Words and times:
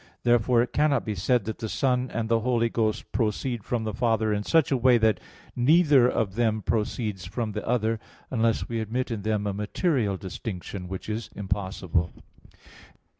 Therefore 0.23 0.63
it 0.63 0.73
cannot 0.73 1.05
be 1.05 1.13
said 1.13 1.45
that 1.45 1.59
the 1.59 1.69
Son 1.69 2.09
and 2.11 2.27
the 2.27 2.39
Holy 2.39 2.69
Ghost 2.69 3.11
proceed 3.11 3.63
from 3.63 3.83
the 3.83 3.93
Father 3.93 4.33
in 4.33 4.41
such 4.41 4.71
a 4.71 4.75
way 4.75 4.95
as 4.95 5.01
that 5.01 5.19
neither 5.55 6.09
of 6.09 6.33
them 6.33 6.63
proceeds 6.63 7.25
from 7.27 7.51
the 7.51 7.63
other, 7.67 7.99
unless 8.31 8.67
we 8.67 8.79
admit 8.79 9.11
in 9.11 9.21
them 9.21 9.45
a 9.45 9.53
material 9.53 10.17
distinction; 10.17 10.87
which 10.87 11.07
is 11.07 11.29
impossible. 11.35 12.09